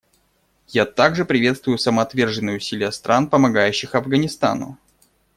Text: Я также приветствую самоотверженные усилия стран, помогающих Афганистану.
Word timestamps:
Я 0.69 0.87
также 0.87 1.25
приветствую 1.25 1.77
самоотверженные 1.77 2.57
усилия 2.57 2.91
стран, 2.91 3.29
помогающих 3.29 3.93
Афганистану. 3.93 4.79